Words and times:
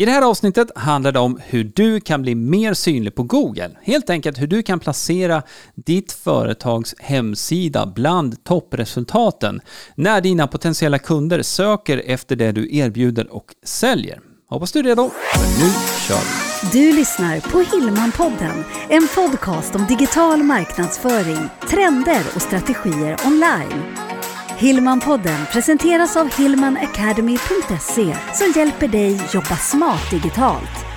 I 0.00 0.04
det 0.04 0.10
här 0.10 0.22
avsnittet 0.22 0.70
handlar 0.76 1.12
det 1.12 1.18
om 1.18 1.40
hur 1.44 1.72
du 1.74 2.00
kan 2.00 2.22
bli 2.22 2.34
mer 2.34 2.74
synlig 2.74 3.14
på 3.14 3.22
Google. 3.22 3.70
Helt 3.82 4.10
enkelt 4.10 4.40
hur 4.40 4.46
du 4.46 4.62
kan 4.62 4.80
placera 4.80 5.42
ditt 5.74 6.12
företags 6.12 6.94
hemsida 6.98 7.86
bland 7.86 8.44
toppresultaten 8.44 9.60
när 9.94 10.20
dina 10.20 10.46
potentiella 10.46 10.98
kunder 10.98 11.42
söker 11.42 12.02
efter 12.06 12.36
det 12.36 12.52
du 12.52 12.76
erbjuder 12.76 13.34
och 13.34 13.54
säljer. 13.64 14.20
Hoppas 14.48 14.72
du 14.72 14.78
är 14.78 14.82
redo, 14.82 15.10
för 15.34 15.64
nu 15.64 15.72
kör 16.08 16.20
vi! 16.72 16.80
Du 16.80 16.96
lyssnar 16.96 17.40
på 17.40 17.76
Hillmanpodden, 17.76 18.64
en 18.88 19.08
podcast 19.14 19.74
om 19.74 19.86
digital 19.86 20.42
marknadsföring, 20.42 21.48
trender 21.70 22.22
och 22.34 22.42
strategier 22.42 23.16
online. 23.26 23.82
Hillmanpodden 24.60 25.46
presenteras 25.52 26.16
av 26.16 26.38
hillmanacademy.se 26.38 28.16
som 28.34 28.52
hjälper 28.56 28.88
dig 28.88 29.20
jobba 29.32 29.56
smart 29.56 30.10
digitalt. 30.10 30.89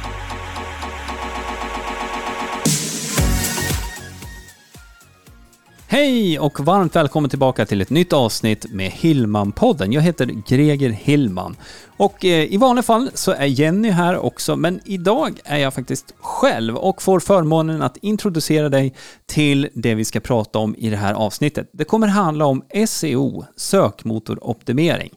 Hej 5.93 6.39
och 6.39 6.59
varmt 6.59 6.95
välkommen 6.95 7.29
tillbaka 7.29 7.65
till 7.65 7.81
ett 7.81 7.89
nytt 7.89 8.13
avsnitt 8.13 8.71
med 8.71 8.91
Hillman-podden. 8.91 9.91
Jag 9.91 10.01
heter 10.01 10.25
Greger 10.25 10.89
Hillman 10.89 11.55
och 11.97 12.25
eh, 12.25 12.53
i 12.53 12.57
vanliga 12.57 12.83
fall 12.83 13.09
så 13.13 13.31
är 13.31 13.45
Jenny 13.45 13.89
här 13.89 14.17
också, 14.17 14.55
men 14.55 14.79
idag 14.85 15.39
är 15.45 15.57
jag 15.57 15.73
faktiskt 15.73 16.13
själv 16.19 16.75
och 16.75 17.01
får 17.01 17.19
förmånen 17.19 17.81
att 17.81 17.97
introducera 17.97 18.69
dig 18.69 18.93
till 19.25 19.69
det 19.73 19.95
vi 19.95 20.05
ska 20.05 20.19
prata 20.19 20.59
om 20.59 20.75
i 20.75 20.89
det 20.89 20.97
här 20.97 21.13
avsnittet. 21.13 21.69
Det 21.73 21.83
kommer 21.83 22.07
handla 22.07 22.45
om 22.45 22.63
SEO, 22.87 23.45
sökmotoroptimering 23.55 25.11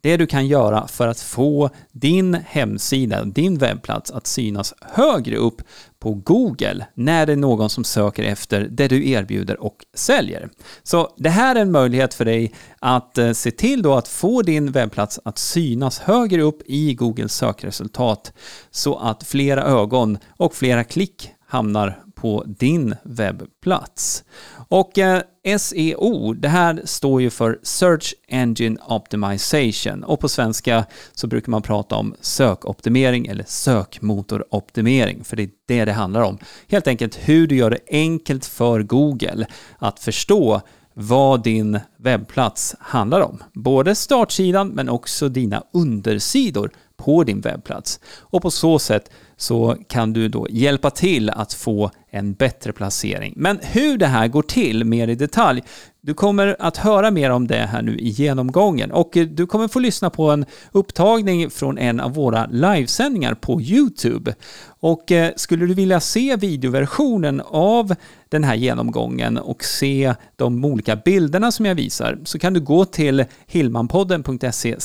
det 0.00 0.16
du 0.16 0.26
kan 0.26 0.46
göra 0.46 0.88
för 0.88 1.08
att 1.08 1.20
få 1.20 1.70
din 1.92 2.34
hemsida, 2.34 3.24
din 3.24 3.58
webbplats 3.58 4.10
att 4.10 4.26
synas 4.26 4.74
högre 4.80 5.36
upp 5.36 5.62
på 5.98 6.14
Google 6.14 6.86
när 6.94 7.26
det 7.26 7.32
är 7.32 7.36
någon 7.36 7.70
som 7.70 7.84
söker 7.84 8.22
efter 8.22 8.68
det 8.70 8.88
du 8.88 9.10
erbjuder 9.10 9.62
och 9.62 9.76
säljer. 9.94 10.48
Så 10.82 11.14
det 11.16 11.30
här 11.30 11.56
är 11.56 11.60
en 11.60 11.70
möjlighet 11.70 12.14
för 12.14 12.24
dig 12.24 12.54
att 12.78 13.18
eh, 13.18 13.32
se 13.32 13.50
till 13.50 13.82
då 13.82 13.94
att 13.94 14.08
få 14.08 14.42
din 14.42 14.72
webbplats 14.72 15.20
att 15.24 15.38
synas 15.38 15.98
högre 15.98 16.42
upp 16.42 16.62
i 16.66 16.94
Googles 16.94 17.34
sökresultat 17.34 18.32
så 18.70 18.98
att 18.98 19.24
flera 19.24 19.64
ögon 19.64 20.18
och 20.36 20.54
flera 20.54 20.84
klick 20.84 21.30
hamnar 21.46 22.02
på 22.14 22.44
din 22.46 22.94
webbplats. 23.02 24.24
Och 24.68 24.98
eh, 24.98 25.22
SEO, 25.58 26.32
det 26.32 26.48
här 26.48 26.82
står 26.84 27.22
ju 27.22 27.30
för 27.30 27.58
Search 27.62 28.14
Engine 28.28 28.76
Optimization 28.88 30.04
och 30.04 30.20
på 30.20 30.28
svenska 30.28 30.84
så 31.14 31.26
brukar 31.26 31.50
man 31.50 31.62
prata 31.62 31.96
om 31.96 32.14
sökoptimering 32.20 33.26
eller 33.26 33.44
sökmotoroptimering 33.48 35.24
för 35.24 35.36
det 35.36 35.42
är 35.42 35.50
det 35.66 35.84
det 35.84 35.92
handlar 35.92 36.22
om. 36.22 36.38
Helt 36.68 36.86
enkelt 36.86 37.18
hur 37.28 37.46
du 37.46 37.56
gör 37.56 37.70
det 37.70 37.78
enkelt 37.90 38.46
för 38.46 38.82
Google 38.82 39.46
att 39.78 40.00
förstå 40.00 40.60
vad 40.98 41.42
din 41.42 41.80
webbplats 41.96 42.74
handlar 42.80 43.20
om. 43.20 43.42
Både 43.52 43.94
startsidan 43.94 44.68
men 44.68 44.88
också 44.88 45.28
dina 45.28 45.62
undersidor 45.72 46.70
på 46.96 47.24
din 47.24 47.40
webbplats. 47.40 48.00
Och 48.18 48.42
på 48.42 48.50
så 48.50 48.78
sätt 48.78 49.10
så 49.36 49.76
kan 49.88 50.12
du 50.12 50.28
då 50.28 50.46
hjälpa 50.50 50.90
till 50.90 51.30
att 51.30 51.52
få 51.52 51.90
en 52.10 52.34
bättre 52.34 52.72
placering. 52.72 53.34
Men 53.36 53.58
hur 53.62 53.98
det 53.98 54.06
här 54.06 54.28
går 54.28 54.42
till 54.42 54.84
mer 54.84 55.08
i 55.08 55.14
detalj, 55.14 55.62
du 56.06 56.14
kommer 56.14 56.56
att 56.58 56.76
höra 56.76 57.10
mer 57.10 57.30
om 57.30 57.46
det 57.46 57.56
här 57.56 57.82
nu 57.82 57.98
i 57.98 58.08
genomgången 58.08 58.92
och 58.92 59.16
eh, 59.16 59.26
du 59.26 59.46
kommer 59.46 59.68
få 59.68 59.78
lyssna 59.78 60.10
på 60.10 60.30
en 60.30 60.44
upptagning 60.72 61.50
från 61.50 61.78
en 61.78 62.00
av 62.00 62.14
våra 62.14 62.46
livesändningar 62.46 63.34
på 63.34 63.60
Youtube. 63.60 64.34
Och 64.80 65.12
eh, 65.12 65.32
skulle 65.36 65.66
du 65.66 65.74
vilja 65.74 66.00
se 66.00 66.36
videoversionen 66.36 67.42
av 67.46 67.94
den 68.28 68.44
här 68.44 68.54
genomgången 68.54 69.38
och 69.38 69.64
se 69.64 70.14
de 70.36 70.64
olika 70.64 70.96
bilderna 70.96 71.52
som 71.52 71.66
jag 71.66 71.74
visar 71.74 72.18
så 72.24 72.38
kan 72.38 72.54
du 72.54 72.60
gå 72.60 72.84
till 72.84 73.24
hillmanpodden.se 73.46 74.76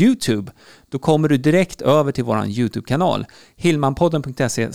Youtube. 0.00 0.52
Då 0.90 0.98
kommer 0.98 1.28
du 1.28 1.36
direkt 1.36 1.82
över 1.82 2.12
till 2.12 2.24
vår 2.24 2.46
Youtube-kanal, 2.46 3.26
hillmanpodden.se 3.56 4.68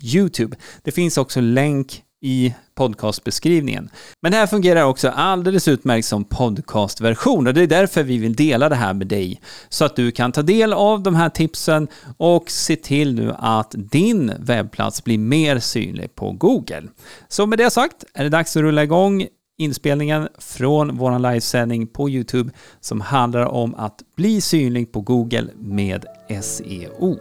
Youtube. 0.00 0.56
Det 0.82 0.92
finns 0.92 1.18
också 1.18 1.40
länk 1.40 2.02
i 2.20 2.54
podcastbeskrivningen. 2.74 3.90
Men 4.22 4.32
det 4.32 4.38
här 4.38 4.46
fungerar 4.46 4.82
också 4.82 5.08
alldeles 5.08 5.68
utmärkt 5.68 6.06
som 6.06 6.24
podcastversion 6.24 7.46
och 7.46 7.54
det 7.54 7.62
är 7.62 7.66
därför 7.66 8.02
vi 8.02 8.18
vill 8.18 8.34
dela 8.34 8.68
det 8.68 8.74
här 8.74 8.94
med 8.94 9.06
dig 9.06 9.40
så 9.68 9.84
att 9.84 9.96
du 9.96 10.10
kan 10.10 10.32
ta 10.32 10.42
del 10.42 10.72
av 10.72 11.02
de 11.02 11.14
här 11.14 11.28
tipsen 11.28 11.88
och 12.16 12.50
se 12.50 12.76
till 12.76 13.14
nu 13.14 13.34
att 13.38 13.74
din 13.76 14.32
webbplats 14.38 15.04
blir 15.04 15.18
mer 15.18 15.58
synlig 15.58 16.14
på 16.14 16.32
Google. 16.32 16.82
Så 17.28 17.46
med 17.46 17.58
det 17.58 17.70
sagt 17.70 18.04
är 18.14 18.24
det 18.24 18.30
dags 18.30 18.56
att 18.56 18.62
rulla 18.62 18.82
igång 18.82 19.26
inspelningen 19.58 20.28
från 20.38 20.96
vår 20.96 21.18
livesändning 21.18 21.86
på 21.86 22.10
Youtube 22.10 22.50
som 22.80 23.00
handlar 23.00 23.46
om 23.46 23.74
att 23.74 24.02
bli 24.16 24.40
synlig 24.40 24.92
på 24.92 25.00
Google 25.00 25.48
med 25.56 26.04
SEO. 26.42 27.18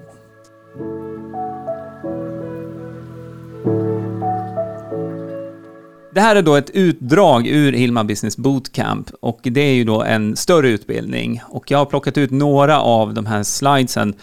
Det 6.17 6.21
här 6.21 6.35
är 6.35 6.41
då 6.41 6.55
ett 6.55 6.69
utdrag 6.69 7.47
ur 7.47 7.73
Hilma 7.73 8.03
Business 8.03 8.37
Bootcamp 8.37 9.09
och 9.21 9.39
det 9.43 9.61
är 9.61 9.73
ju 9.73 9.83
då 9.83 10.03
en 10.03 10.35
större 10.35 10.69
utbildning 10.69 11.41
och 11.49 11.71
jag 11.71 11.77
har 11.77 11.85
plockat 11.85 12.17
ut 12.17 12.31
några 12.31 12.81
av 12.81 13.13
de 13.13 13.25
här 13.25 13.43
slidesen 13.43 14.15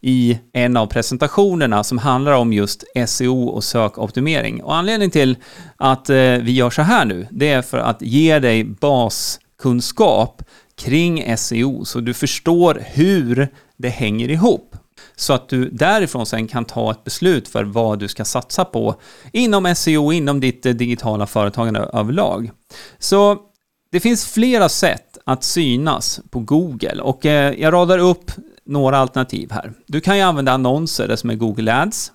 i 0.00 0.38
en 0.52 0.76
av 0.76 0.86
presentationerna 0.86 1.84
som 1.84 1.98
handlar 1.98 2.32
om 2.32 2.52
just 2.52 2.84
SEO 3.06 3.44
och 3.44 3.64
sökoptimering. 3.64 4.62
Och 4.62 4.76
anledningen 4.76 5.10
till 5.10 5.36
att 5.76 6.10
eh, 6.10 6.16
vi 6.16 6.52
gör 6.52 6.70
så 6.70 6.82
här 6.82 7.04
nu, 7.04 7.26
det 7.30 7.48
är 7.48 7.62
för 7.62 7.78
att 7.78 8.02
ge 8.02 8.38
dig 8.38 8.64
baskunskap 8.64 10.42
kring 10.74 11.36
SEO 11.36 11.84
så 11.84 12.00
du 12.00 12.14
förstår 12.14 12.82
hur 12.86 13.48
det 13.76 13.88
hänger 13.88 14.28
ihop 14.28 14.76
så 15.22 15.32
att 15.32 15.48
du 15.48 15.70
därifrån 15.70 16.26
sen 16.26 16.48
kan 16.48 16.64
ta 16.64 16.90
ett 16.90 17.04
beslut 17.04 17.48
för 17.48 17.64
vad 17.64 17.98
du 17.98 18.08
ska 18.08 18.24
satsa 18.24 18.64
på 18.64 18.94
inom 19.32 19.74
SEO, 19.74 20.12
inom 20.12 20.40
ditt 20.40 20.66
eh, 20.66 20.72
digitala 20.72 21.26
företagande 21.26 21.80
överlag. 21.80 22.50
Så 22.98 23.38
det 23.90 24.00
finns 24.00 24.26
flera 24.26 24.68
sätt 24.68 25.18
att 25.24 25.44
synas 25.44 26.20
på 26.30 26.40
Google 26.40 27.02
och 27.02 27.26
eh, 27.26 27.54
jag 27.60 27.72
radar 27.72 27.98
upp 27.98 28.30
några 28.66 28.98
alternativ 28.98 29.50
här. 29.52 29.72
Du 29.86 30.00
kan 30.00 30.16
ju 30.16 30.22
använda 30.22 30.52
annonser, 30.52 31.08
det 31.08 31.16
som 31.16 31.30
är 31.30 31.34
Google 31.34 31.82
Ads. 31.82 32.12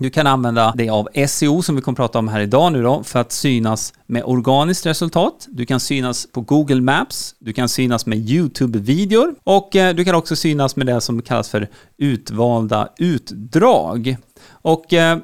Du 0.00 0.10
kan 0.10 0.26
använda 0.26 0.72
dig 0.72 0.88
av 0.88 1.08
SEO 1.28 1.62
som 1.62 1.76
vi 1.76 1.82
kommer 1.82 1.94
att 1.94 1.96
prata 1.96 2.18
om 2.18 2.28
här 2.28 2.40
idag 2.40 2.72
nu 2.72 2.82
då 2.82 3.02
för 3.02 3.18
att 3.20 3.32
synas 3.32 3.92
med 4.06 4.22
organiskt 4.24 4.86
resultat. 4.86 5.46
Du 5.48 5.66
kan 5.66 5.80
synas 5.80 6.26
på 6.32 6.40
Google 6.40 6.80
Maps, 6.80 7.34
du 7.38 7.52
kan 7.52 7.68
synas 7.68 8.06
med 8.06 8.18
YouTube-videor 8.18 9.34
och 9.44 9.76
eh, 9.76 9.94
du 9.94 10.04
kan 10.04 10.14
också 10.14 10.36
synas 10.36 10.76
med 10.76 10.86
det 10.86 11.00
som 11.00 11.22
kallas 11.22 11.48
för 11.48 11.68
utvalda 11.96 12.88
utdrag. 12.98 14.16
Och 14.50 14.92
eh, 14.92 15.18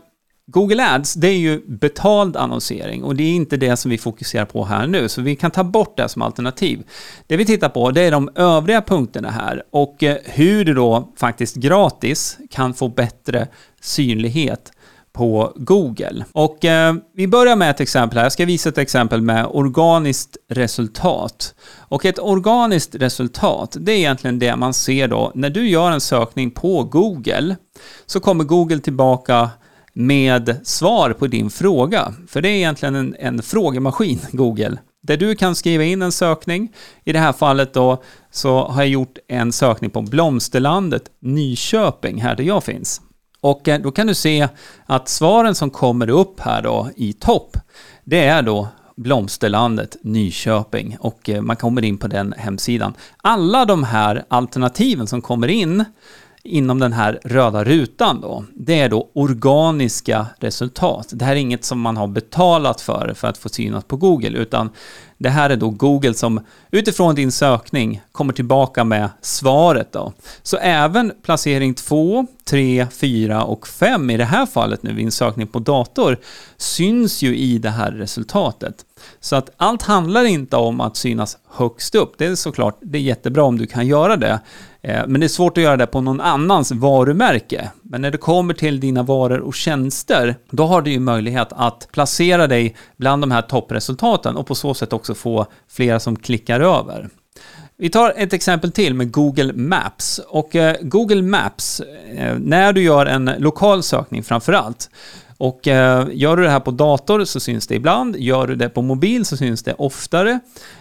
Google 0.47 0.95
Ads, 0.95 1.15
det 1.15 1.29
är 1.29 1.39
ju 1.39 1.63
betald 1.67 2.37
annonsering 2.37 3.05
och 3.05 3.17
det 3.17 3.23
är 3.23 3.35
inte 3.35 3.57
det 3.57 3.77
som 3.77 3.91
vi 3.91 3.99
fokuserar 3.99 4.45
på 4.45 4.65
här 4.65 4.87
nu, 4.87 5.09
så 5.09 5.23
vi 5.23 5.37
kan 5.37 5.51
ta 5.51 5.65
bort 5.65 5.97
det 5.97 6.09
som 6.09 6.23
alternativ. 6.23 6.83
Det 7.27 7.37
vi 7.37 7.45
tittar 7.45 7.69
på, 7.69 7.91
det 7.91 8.01
är 8.01 8.11
de 8.11 8.31
övriga 8.35 8.83
punkterna 8.83 9.31
här 9.31 9.63
och 9.71 10.03
eh, 10.03 10.17
hur 10.25 10.65
du 10.65 10.75
då 10.75 11.13
faktiskt 11.17 11.57
gratis 11.57 12.39
kan 12.51 12.75
få 12.75 12.89
bättre 12.89 13.49
synlighet 13.85 14.73
på 15.15 15.53
Google. 15.57 16.25
Och 16.33 16.65
eh, 16.65 16.95
vi 17.15 17.29
börjar 17.29 17.57
med 17.57 17.71
ett 17.71 17.81
exempel 17.81 18.19
här. 18.19 18.25
Jag 18.25 18.33
ska 18.33 18.45
visa 18.45 18.69
ett 18.69 18.79
exempel 18.79 19.23
med 19.23 19.47
organiskt 19.47 20.37
resultat. 20.49 21.55
Och 21.79 22.05
ett 22.05 22.19
organiskt 22.19 22.95
resultat, 22.95 23.77
det 23.81 23.93
är 23.93 23.97
egentligen 23.97 24.39
det 24.39 24.57
man 24.57 24.75
ser 24.75 25.09
då 25.09 25.33
när 25.35 25.51
du 25.51 25.69
gör 25.69 25.91
en 25.91 26.01
sökning 26.01 26.51
på 26.51 26.85
Google 26.85 27.57
så 28.07 28.21
kommer 28.21 28.45
Google 28.45 28.79
tillbaka 28.79 29.51
med 29.93 30.61
svar 30.65 31.13
på 31.13 31.27
din 31.27 31.51
fråga. 31.51 32.15
För 32.29 32.41
det 32.41 32.49
är 32.49 32.57
egentligen 32.57 32.95
en, 32.95 33.17
en 33.19 33.43
frågemaskin, 33.43 34.21
Google. 34.33 34.79
Där 35.03 35.17
du 35.17 35.35
kan 35.35 35.55
skriva 35.55 35.85
in 35.85 36.03
en 36.03 36.13
sökning. 36.13 36.73
I 37.05 37.13
det 37.13 37.19
här 37.19 37.33
fallet 37.33 37.75
då 37.75 38.03
så 38.31 38.65
har 38.65 38.83
jag 38.83 38.89
gjort 38.89 39.19
en 39.29 39.53
sökning 39.53 39.91
på 39.91 40.03
Blomsterlandet 40.03 41.03
Nyköping, 41.21 42.23
här 42.23 42.37
där 42.37 42.45
jag 42.45 42.65
finns. 42.65 43.01
Och 43.45 43.69
eh, 43.69 43.81
då 43.81 43.91
kan 43.91 44.07
du 44.07 44.15
se 44.15 44.49
att 44.87 45.09
svaren 45.09 45.55
som 45.55 45.71
kommer 45.71 46.11
upp 46.11 46.41
här 46.41 46.63
då 46.63 46.91
i 46.97 47.13
topp, 47.13 47.57
det 48.05 48.25
är 48.25 48.43
då 48.43 48.69
Blomsterlandet 48.97 49.97
Nyköping 50.03 50.97
och 51.01 51.31
eh, 51.31 51.43
man 51.43 51.57
kommer 51.57 51.85
in 51.85 51.99
på 51.99 52.09
den 52.09 52.35
hemsidan. 52.37 52.95
Alla 53.17 53.65
de 53.65 53.85
här 53.85 54.25
alternativen 54.29 55.07
som 55.07 55.23
kommer 55.23 55.49
in 55.49 55.85
inom 56.43 56.79
den 56.79 56.93
här 56.93 57.21
röda 57.25 57.65
rutan 57.65 58.21
då, 58.21 58.45
det 58.55 58.81
är 58.81 58.89
då 58.89 59.11
organiska 59.13 60.27
resultat. 60.39 61.09
Det 61.13 61.25
här 61.25 61.33
är 61.33 61.41
inget 61.41 61.65
som 61.65 61.81
man 61.81 61.97
har 61.97 62.07
betalat 62.07 62.81
för, 62.81 63.15
för 63.15 63.29
att 63.29 63.39
få 63.39 63.49
synas 63.49 63.85
på 63.85 63.97
Google, 63.97 64.39
utan 64.39 64.71
det 65.19 65.29
här 65.29 65.51
är 65.51 65.57
då 65.57 65.71
Google 65.71 66.15
som 66.15 66.41
utifrån 66.71 67.15
din 67.15 67.33
sökning 67.33 68.03
kommer 68.13 68.33
tillbaka 68.33 68.85
med 68.85 69.09
svaret 69.21 69.93
då. 69.93 70.13
Så 70.43 70.57
även 70.57 71.13
placering 71.23 71.75
2, 71.75 72.27
3, 72.45 72.87
4 72.93 73.45
och 73.45 73.69
5 73.69 74.11
i 74.11 74.17
det 74.17 74.25
här 74.25 74.47
fallet 74.47 74.83
nu 74.83 74.93
vid 74.93 75.05
en 75.05 75.13
sökning 75.13 75.47
på 75.47 75.59
dator 75.59 76.19
syns 76.57 77.23
ju 77.23 77.37
i 77.37 77.59
det 77.59 77.71
här 77.71 77.93
resultatet. 77.93 78.75
Så 79.21 79.37
att 79.37 79.51
allt 79.57 79.83
handlar 79.83 80.25
inte 80.25 80.57
om 80.57 80.81
att 80.81 80.97
synas 80.97 81.39
högst 81.49 81.95
upp. 81.95 82.15
Det 82.19 82.27
är 82.27 82.35
såklart, 82.35 82.79
det 82.81 82.99
är 82.99 83.03
jättebra 83.03 83.43
om 83.43 83.59
du 83.59 83.67
kan 83.67 83.87
göra 83.87 84.17
det. 84.17 84.41
Eh, 84.83 85.07
men 85.07 85.21
det 85.21 85.27
är 85.27 85.29
svårt 85.29 85.59
att 85.59 85.65
göra 85.65 85.77
det 85.77 85.87
på 85.87 86.01
någon 86.01 86.21
annans 86.21 86.73
varumärke. 86.73 87.71
Men 87.95 88.03
när 88.03 88.11
det 88.11 88.19
kommer 88.19 88.55
till 88.55 88.81
dina 88.81 89.03
varor 89.03 89.39
och 89.39 89.55
tjänster, 89.55 90.37
då 90.51 90.67
har 90.67 90.83
du 90.83 90.91
ju 90.91 91.01
möjlighet 91.01 91.49
att 91.51 91.89
placera 91.93 92.47
dig 92.47 92.77
bland 92.97 93.23
de 93.23 93.31
här 93.31 93.43
toppresultaten 93.43 94.37
och 94.37 94.47
på 94.47 94.55
så 94.55 94.75
sätt 94.75 94.93
också 94.93 95.15
få 95.15 95.47
flera 95.69 96.01
som 96.01 96.17
klickar 96.17 96.61
över. 96.61 97.09
Vi 97.77 97.91
tar 97.91 98.15
ett 98.17 98.33
exempel 98.33 98.73
till 98.73 98.95
med 98.95 99.11
Google 99.11 99.53
Maps. 99.53 100.21
Och 100.29 100.57
eh, 100.57 100.77
Google 100.81 101.23
Maps, 101.23 101.81
eh, 102.17 102.39
när 102.39 102.73
du 102.73 102.83
gör 102.83 103.07
en 103.07 103.31
lokal 103.39 103.83
sökning 103.83 104.23
framför 104.23 104.53
allt, 104.53 104.91
och 105.39 105.69
eh, 105.69 106.09
gör 106.13 106.37
du 106.37 106.43
det 106.43 106.51
här 106.51 106.61
på 106.61 106.71
dator 106.71 107.25
så 107.25 107.41
syns 107.41 107.67
det 107.67 107.75
ibland, 107.75 108.17
gör 108.17 108.47
du 108.47 108.55
det 108.55 108.69
på 108.69 108.83
mobil 108.83 109.25
så 109.25 109.37
syns 109.37 109.63
det 109.63 109.75
oftare. 109.75 110.41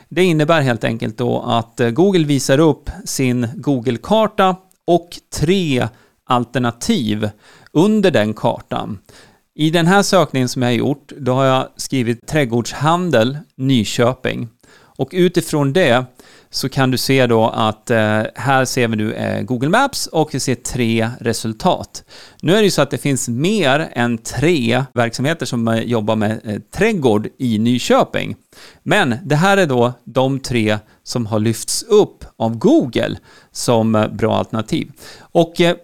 Det 0.09 0.23
innebär 0.23 0.61
helt 0.61 0.83
enkelt 0.83 1.17
då 1.17 1.41
att 1.41 1.79
eh, 1.79 1.89
Google 1.89 2.25
visar 2.25 2.59
upp 2.59 2.89
sin 3.05 3.47
Google-karta 3.55 4.55
och 4.85 5.09
tre 5.39 5.87
alternativ 6.25 7.29
under 7.71 8.11
den 8.11 8.33
kartan. 8.33 8.99
I 9.55 9.69
den 9.69 9.87
här 9.87 10.03
sökningen 10.03 10.49
som 10.49 10.61
jag 10.61 10.69
har 10.69 10.75
gjort, 10.75 11.11
då 11.17 11.33
har 11.33 11.45
jag 11.45 11.67
skrivit 11.75 12.27
trädgårdshandel 12.27 13.37
Nyköping. 13.55 14.49
Och 14.97 15.09
utifrån 15.11 15.73
det 15.73 16.05
så 16.49 16.69
kan 16.69 16.91
du 16.91 16.97
se 16.97 17.27
då 17.27 17.49
att 17.49 17.89
eh, 17.89 18.21
här 18.35 18.65
ser 18.65 18.87
vi 18.87 18.95
nu 18.95 19.13
eh, 19.13 19.41
Google 19.41 19.69
Maps 19.69 20.07
och 20.07 20.33
vi 20.33 20.39
ser 20.39 20.55
tre 20.55 21.09
resultat. 21.19 22.03
Nu 22.41 22.51
är 22.51 22.57
det 22.57 22.63
ju 22.63 22.71
så 22.71 22.81
att 22.81 22.91
det 22.91 22.97
finns 22.97 23.29
mer 23.29 23.89
än 23.91 24.17
tre 24.17 24.83
verksamheter 24.93 25.45
som 25.45 25.67
eh, 25.67 25.79
jobbar 25.79 26.15
med 26.15 26.41
eh, 26.43 26.59
trädgård 26.59 27.27
i 27.37 27.59
Nyköping. 27.59 28.35
Men 28.83 29.15
det 29.23 29.35
här 29.35 29.57
är 29.57 29.65
då 29.65 29.93
de 30.03 30.39
tre 30.39 30.77
som 31.03 31.25
har 31.25 31.39
lyfts 31.39 31.83
upp 31.83 32.25
av 32.37 32.57
Google 32.57 33.17
som 33.51 33.95
eh, 33.95 34.07
bra 34.07 34.37
alternativ. 34.37 34.91
Och 35.19 35.61
eh, 35.61 35.75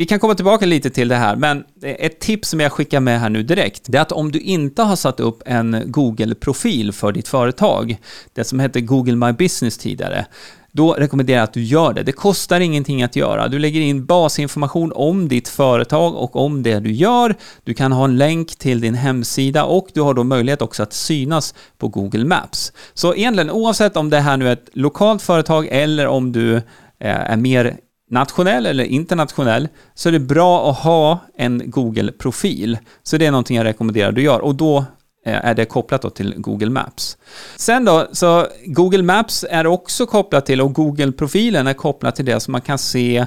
vi 0.00 0.06
kan 0.06 0.18
komma 0.18 0.34
tillbaka 0.34 0.66
lite 0.66 0.90
till 0.90 1.08
det 1.08 1.16
här, 1.16 1.36
men 1.36 1.64
ett 1.82 2.20
tips 2.20 2.48
som 2.48 2.60
jag 2.60 2.72
skickar 2.72 3.00
med 3.00 3.20
här 3.20 3.28
nu 3.28 3.42
direkt, 3.42 3.82
det 3.86 3.98
är 3.98 4.02
att 4.02 4.12
om 4.12 4.32
du 4.32 4.38
inte 4.38 4.82
har 4.82 4.96
satt 4.96 5.20
upp 5.20 5.42
en 5.46 5.82
Google-profil 5.86 6.92
för 6.92 7.12
ditt 7.12 7.28
företag, 7.28 7.96
det 8.32 8.44
som 8.44 8.60
hette 8.60 8.80
Google 8.80 9.16
My 9.16 9.32
Business 9.32 9.78
tidigare, 9.78 10.26
då 10.72 10.92
rekommenderar 10.92 11.38
jag 11.38 11.44
att 11.44 11.52
du 11.52 11.62
gör 11.62 11.92
det. 11.92 12.02
Det 12.02 12.12
kostar 12.12 12.60
ingenting 12.60 13.02
att 13.02 13.16
göra. 13.16 13.48
Du 13.48 13.58
lägger 13.58 13.80
in 13.80 14.06
basinformation 14.06 14.92
om 14.94 15.28
ditt 15.28 15.48
företag 15.48 16.14
och 16.14 16.36
om 16.36 16.62
det 16.62 16.80
du 16.80 16.92
gör. 16.92 17.34
Du 17.64 17.74
kan 17.74 17.92
ha 17.92 18.04
en 18.04 18.16
länk 18.16 18.56
till 18.56 18.80
din 18.80 18.94
hemsida 18.94 19.64
och 19.64 19.88
du 19.94 20.00
har 20.00 20.14
då 20.14 20.24
möjlighet 20.24 20.62
också 20.62 20.82
att 20.82 20.92
synas 20.92 21.54
på 21.78 21.88
Google 21.88 22.24
Maps. 22.24 22.72
Så 22.94 23.14
egentligen 23.14 23.50
oavsett 23.50 23.96
om 23.96 24.10
det 24.10 24.20
här 24.20 24.36
nu 24.36 24.48
är 24.48 24.52
ett 24.52 24.68
lokalt 24.72 25.22
företag 25.22 25.68
eller 25.70 26.06
om 26.06 26.32
du 26.32 26.56
eh, 26.56 26.62
är 27.00 27.36
mer 27.36 27.76
nationell 28.10 28.66
eller 28.66 28.84
internationell, 28.84 29.68
så 29.94 30.08
är 30.08 30.12
det 30.12 30.18
bra 30.18 30.70
att 30.70 30.78
ha 30.78 31.18
en 31.36 31.70
Google-profil. 31.70 32.78
Så 33.02 33.16
det 33.16 33.26
är 33.26 33.30
någonting 33.30 33.56
jag 33.56 33.64
rekommenderar 33.64 34.08
att 34.08 34.14
du 34.14 34.22
gör 34.22 34.40
och 34.40 34.54
då 34.54 34.78
eh, 35.26 35.44
är 35.44 35.54
det 35.54 35.64
kopplat 35.64 36.14
till 36.14 36.34
Google 36.36 36.70
Maps. 36.70 37.16
Sen 37.56 37.84
då, 37.84 38.08
så 38.12 38.46
Google 38.64 39.02
Maps 39.02 39.44
är 39.50 39.66
också 39.66 40.06
kopplat 40.06 40.46
till, 40.46 40.60
och 40.60 40.72
Google-profilen 40.72 41.66
är 41.66 41.74
kopplad 41.74 42.14
till 42.14 42.24
det 42.24 42.40
som 42.40 42.52
man 42.52 42.60
kan 42.60 42.78
se 42.78 43.26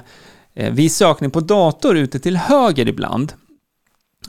eh, 0.55 0.73
vid 0.73 0.91
sökning 0.91 1.31
på 1.31 1.39
dator 1.39 1.97
ute 1.97 2.19
till 2.19 2.37
höger 2.37 2.87
ibland. 2.87 3.33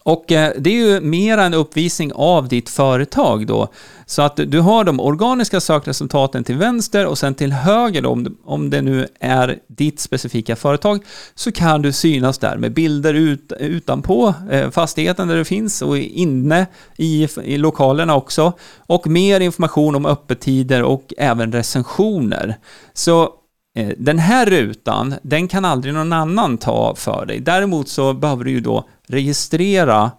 Och 0.04 0.32
eh, 0.32 0.52
det 0.58 0.70
är 0.70 0.74
ju 0.74 1.00
mera 1.00 1.44
en 1.44 1.54
uppvisning 1.54 2.12
av 2.14 2.48
ditt 2.48 2.70
företag 2.70 3.46
då. 3.46 3.68
Så 4.06 4.22
att 4.22 4.36
du 4.36 4.60
har 4.60 4.84
de 4.84 5.00
organiska 5.00 5.60
sökresultaten 5.60 6.44
till 6.44 6.56
vänster 6.56 7.06
och 7.06 7.18
sen 7.18 7.34
till 7.34 7.52
höger 7.52 8.02
då, 8.02 8.24
om 8.44 8.70
det 8.70 8.82
nu 8.82 9.08
är 9.20 9.58
ditt 9.66 10.00
specifika 10.00 10.56
företag, 10.56 11.04
så 11.34 11.52
kan 11.52 11.82
du 11.82 11.92
synas 11.92 12.38
där 12.38 12.56
med 12.56 12.74
bilder 12.74 13.14
ut, 13.14 13.52
utanpå 13.60 14.34
eh, 14.50 14.70
fastigheten 14.70 15.28
där 15.28 15.36
du 15.36 15.44
finns 15.44 15.82
och 15.82 15.98
inne 15.98 16.66
i, 16.96 17.28
i 17.44 17.56
lokalerna 17.56 18.16
också. 18.16 18.52
Och 18.78 19.06
mer 19.06 19.40
information 19.40 19.94
om 19.94 20.06
öppettider 20.06 20.82
och 20.82 21.12
även 21.18 21.52
recensioner. 21.52 22.56
Så 22.94 23.30
Eh, 23.74 23.92
den 23.98 24.18
här 24.18 24.46
rutan, 24.46 25.14
den 25.22 25.48
kan 25.48 25.64
aldrig 25.64 25.94
någon 25.94 26.12
annan 26.12 26.58
ta 26.58 26.94
för 26.94 27.26
dig. 27.26 27.40
Däremot 27.40 27.88
så 27.88 28.12
behöver 28.12 28.44
du 28.44 28.50
ju 28.50 28.60
då 28.60 28.88
registrera 29.06 30.10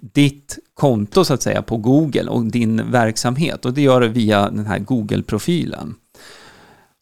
ditt 0.00 0.58
konto 0.74 1.24
så 1.24 1.34
att 1.34 1.42
säga 1.42 1.62
på 1.62 1.76
Google 1.76 2.28
och 2.28 2.44
din 2.44 2.90
verksamhet 2.90 3.64
och 3.64 3.74
det 3.74 3.80
gör 3.82 4.00
du 4.00 4.08
via 4.08 4.50
den 4.50 4.66
här 4.66 4.78
Google-profilen. 4.78 5.94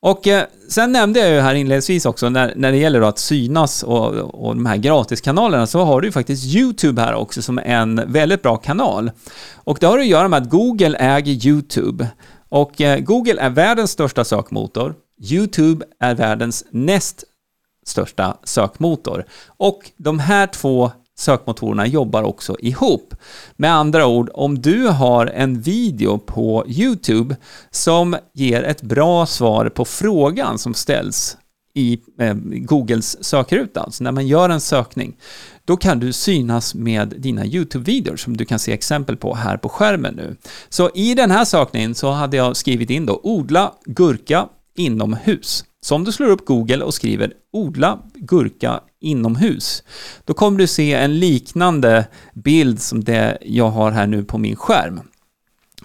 Och 0.03 0.27
eh, 0.27 0.45
sen 0.69 0.93
nämnde 0.93 1.21
jag 1.21 1.31
ju 1.31 1.41
här 1.41 1.55
inledningsvis 1.55 2.07
också 2.07 2.29
när, 2.29 2.53
när 2.57 2.73
det 2.73 2.79
gäller 2.79 3.01
att 3.01 3.19
synas 3.19 3.83
och, 3.83 4.15
och 4.15 4.55
de 4.55 4.67
här 4.67 4.77
gratiskanalerna 4.77 5.67
så 5.67 5.85
har 5.85 6.01
du 6.01 6.09
ju 6.09 6.13
faktiskt 6.13 6.55
YouTube 6.55 7.03
här 7.03 7.15
också 7.15 7.43
som 7.43 7.59
en 7.59 8.13
väldigt 8.13 8.43
bra 8.43 8.57
kanal. 8.57 9.11
Och 9.55 9.79
det 9.81 9.87
har 9.87 9.99
att 9.99 10.07
göra 10.07 10.29
med 10.29 10.43
att 10.43 10.51
Google 10.51 10.97
äger 10.99 11.47
YouTube. 11.47 12.09
Och 12.49 12.81
eh, 12.81 12.99
Google 12.99 13.41
är 13.41 13.51
världens 13.51 13.91
största 13.91 14.25
sökmotor. 14.25 14.95
YouTube 15.19 15.85
är 16.01 16.15
världens 16.15 16.65
näst 16.71 17.25
största 17.87 18.37
sökmotor. 18.45 19.25
Och 19.47 19.91
de 19.97 20.19
här 20.19 20.47
två 20.47 20.91
sökmotorerna 21.19 21.87
jobbar 21.87 22.23
också 22.23 22.57
ihop. 22.59 23.15
Med 23.57 23.73
andra 23.73 24.07
ord, 24.07 24.31
om 24.35 24.63
du 24.63 24.89
har 24.89 25.27
en 25.27 25.61
video 25.61 26.19
på 26.19 26.65
YouTube 26.69 27.37
som 27.71 28.17
ger 28.35 28.63
ett 28.63 28.83
bra 28.83 29.27
svar 29.27 29.69
på 29.69 29.85
frågan 29.85 30.59
som 30.59 30.75
ställs 30.75 31.37
i 31.75 32.01
eh, 32.21 32.35
Googles 32.43 33.25
sökruta, 33.25 33.81
alltså 33.81 34.05
när 34.05 34.13
man 34.13 34.27
gör 34.27 34.49
en 34.49 34.61
sökning, 34.61 35.17
då 35.65 35.77
kan 35.77 36.01
du 36.01 36.13
synas 36.13 36.75
med 36.75 37.15
dina 37.19 37.45
YouTube-videor 37.45 38.17
som 38.17 38.37
du 38.37 38.45
kan 38.45 38.59
se 38.59 38.73
exempel 38.73 39.17
på 39.17 39.35
här 39.35 39.57
på 39.57 39.69
skärmen 39.69 40.15
nu. 40.15 40.37
Så 40.69 40.91
i 40.95 41.15
den 41.15 41.31
här 41.31 41.45
sökningen 41.45 41.95
så 41.95 42.11
hade 42.11 42.37
jag 42.37 42.57
skrivit 42.57 42.91
in 42.91 43.07
då 43.07 43.21
odla 43.23 43.73
gurka 43.85 44.49
inomhus. 44.77 45.65
Så 45.81 45.95
om 45.95 46.05
du 46.05 46.13
slår 46.13 46.27
upp 46.27 46.47
Google 46.47 46.85
och 46.85 46.95
skriver 46.95 47.33
odla 47.53 47.99
gurka 48.15 48.81
inomhus, 49.01 49.83
då 50.25 50.35
kommer 50.35 50.59
du 50.59 50.67
se 50.67 50.93
en 50.95 51.19
liknande 51.19 52.07
bild 52.35 52.83
som 52.83 53.05
det 53.05 53.39
jag 53.41 53.69
har 53.69 53.91
här 53.91 54.07
nu 54.07 54.25
på 54.25 54.39
min 54.39 54.57
skärm. 54.57 55.01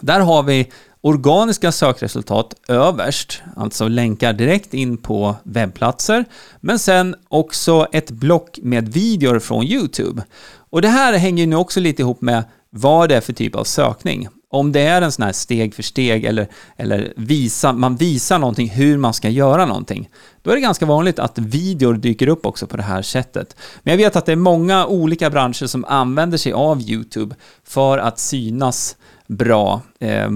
Där 0.02 0.20
har 0.20 0.44
vi 0.44 0.72
organiska 1.02 1.72
sökresultat 1.72 2.54
överst, 2.68 3.42
alltså 3.56 3.88
länkar 3.88 4.34
direkt 4.34 4.74
in 4.74 4.98
på 4.98 5.36
webbplatser, 5.44 6.26
men 6.60 6.80
sen 6.80 7.16
också 7.28 7.88
ett 7.92 8.12
block 8.12 8.60
med 8.62 8.94
videor 8.94 9.40
från 9.40 9.64
YouTube. 9.64 10.24
Och 10.54 10.82
det 10.82 10.88
här 10.88 11.18
hänger 11.18 11.48
nu 11.48 11.56
också 11.56 11.80
lite 11.80 12.02
ihop 12.02 12.22
med 12.22 12.44
vad 12.70 13.10
det 13.10 13.16
är 13.16 13.22
för 13.22 13.34
typ 13.34 13.56
av 13.56 13.64
sökning 13.64 14.28
om 14.52 14.72
det 14.72 14.82
är 14.82 15.02
en 15.02 15.12
sån 15.12 15.26
här 15.26 15.32
steg 15.32 15.76
för 15.76 15.84
steg 15.84 16.26
eller, 16.26 16.48
eller 16.78 17.14
visa, 17.16 17.74
man 17.74 17.96
visar 17.96 18.40
någonting 18.40 18.70
hur 18.70 18.98
man 18.98 19.14
ska 19.14 19.30
göra 19.30 19.66
någonting, 19.66 20.10
då 20.42 20.52
är 20.52 20.56
det 20.56 20.62
ganska 20.62 20.86
vanligt 20.86 21.20
att 21.20 21.38
videor 21.38 21.94
dyker 21.94 22.28
upp 22.28 22.46
också 22.46 22.68
på 22.68 22.78
det 22.78 22.84
här 22.84 23.02
sättet. 23.02 23.56
Men 23.84 23.92
jag 23.92 23.98
vet 23.98 24.16
att 24.16 24.26
det 24.26 24.32
är 24.32 24.36
många 24.36 24.86
olika 24.86 25.30
branscher 25.30 25.66
som 25.66 25.86
använder 25.86 26.38
sig 26.38 26.54
av 26.54 26.82
YouTube 26.82 27.36
för 27.64 27.98
att 27.98 28.20
synas 28.20 28.98
bra. 29.28 29.82
Eh, 30.00 30.30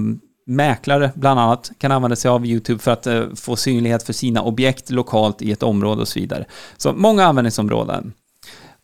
mäklare 0.46 1.12
bland 1.14 1.40
annat 1.40 1.70
kan 1.78 1.92
använda 1.92 2.16
sig 2.16 2.28
av 2.28 2.46
YouTube 2.46 2.78
för 2.78 2.90
att 2.90 3.06
eh, 3.06 3.24
få 3.34 3.56
synlighet 3.56 4.02
för 4.02 4.12
sina 4.12 4.42
objekt 4.42 4.90
lokalt 4.90 5.42
i 5.42 5.52
ett 5.52 5.62
område 5.62 6.00
och 6.00 6.08
så 6.08 6.20
vidare. 6.20 6.44
Så 6.76 6.92
många 6.92 7.24
användningsområden. 7.24 8.12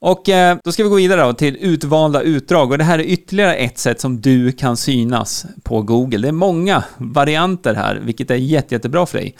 Och 0.05 0.29
eh, 0.29 0.59
då 0.65 0.73
ska 0.73 0.83
vi 0.83 0.89
gå 0.89 0.95
vidare 0.97 1.23
då 1.23 1.33
till 1.33 1.57
utvalda 1.61 2.23
utdrag 2.23 2.71
och 2.71 2.79
det 2.79 2.85
här 2.85 2.99
är 2.99 3.03
ytterligare 3.03 3.55
ett 3.55 3.79
sätt 3.79 4.01
som 4.01 4.21
du 4.21 4.53
kan 4.53 4.77
synas 4.77 5.47
på 5.63 5.83
Google. 5.83 6.19
Det 6.19 6.29
är 6.29 6.33
många 6.33 6.85
varianter 6.99 7.75
här, 7.75 8.01
vilket 8.05 8.31
är 8.31 8.35
jätte, 8.35 8.75
jättebra 8.75 9.07
för 9.07 9.19
dig. 9.19 9.37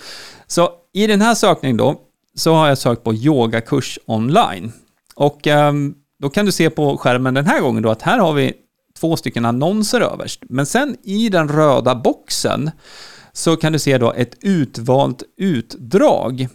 Så 0.47 0.71
i 0.95 1.07
den 1.07 1.21
här 1.21 1.35
sökningen 1.35 1.77
då, 1.77 2.01
så 2.35 2.55
har 2.55 2.69
jag 2.69 2.79
sökt 2.79 3.05
på 3.05 3.15
yogakurs 3.15 3.99
online. 4.07 4.73
Och 5.15 5.47
eh, 5.47 5.73
då 6.19 6.31
kan 6.31 6.47
du 6.47 6.53
se 6.53 6.71
på 6.71 6.99
skärmen 6.99 7.35
den 7.35 7.47
här 7.47 7.61
gången 7.61 7.83
då 7.83 7.91
att 7.91 8.03
här 8.03 8.19
har 8.19 8.33
vi 8.33 8.53
två 9.01 9.17
stycken 9.17 9.45
annonser 9.45 10.01
överst. 10.01 10.43
Men 10.49 10.67
sen 10.67 10.97
i 11.03 11.29
den 11.29 11.49
röda 11.49 11.95
boxen 11.95 12.71
så 13.33 13.57
kan 13.57 13.73
du 13.73 13.79
se 13.79 13.99
då 13.99 14.13
ett 14.13 14.37
utvalt 14.41 15.23
utdrag. 15.37 16.49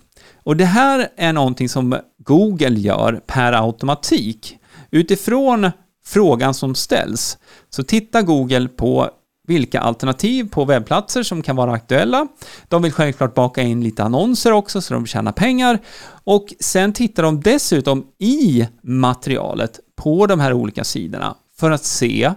Och 0.43 0.57
det 0.57 0.65
här 0.65 1.07
är 1.17 1.33
någonting 1.33 1.69
som 1.69 1.95
Google 2.27 2.79
gör 2.79 3.21
per 3.27 3.53
automatik. 3.53 4.57
Utifrån 4.91 5.71
frågan 6.05 6.53
som 6.53 6.75
ställs 6.75 7.37
så 7.69 7.83
tittar 7.83 8.21
Google 8.21 8.67
på 8.67 9.09
vilka 9.47 9.79
alternativ 9.79 10.49
på 10.49 10.65
webbplatser 10.65 11.23
som 11.23 11.41
kan 11.41 11.55
vara 11.55 11.71
aktuella. 11.71 12.27
De 12.67 12.81
vill 12.81 12.91
självklart 12.91 13.33
baka 13.33 13.61
in 13.61 13.83
lite 13.83 14.03
annonser 14.03 14.51
också 14.51 14.81
så 14.81 14.93
de 14.93 15.05
tjänar 15.05 15.31
pengar. 15.31 15.79
Och 16.23 16.53
sen 16.59 16.93
tittar 16.93 17.23
de 17.23 17.41
dessutom 17.41 18.07
i 18.19 18.67
materialet 18.83 19.79
på 19.95 20.27
de 20.27 20.39
här 20.39 20.53
olika 20.53 20.83
sidorna 20.83 21.35
för 21.59 21.71
att 21.71 21.83
se 21.83 22.33